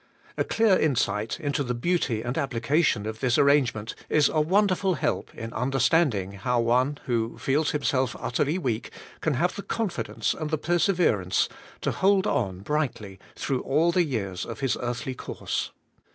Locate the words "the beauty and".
1.63-2.35